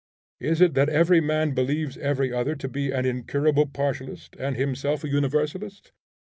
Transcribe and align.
Is 0.39 0.61
it 0.61 0.73
that 0.73 0.89
every 0.89 1.21
man 1.21 1.51
believes 1.53 1.95
every 1.95 2.33
other 2.33 2.55
to 2.55 2.67
be 2.67 2.89
an 2.89 3.05
incurable 3.05 3.67
partialist, 3.67 4.29
and 4.39 4.57
himself 4.57 5.03
a 5.03 5.09
universalist? 5.09 5.91